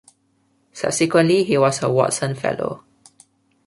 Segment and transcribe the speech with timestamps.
[0.73, 2.83] Subsequently, he was a Watson Fellow.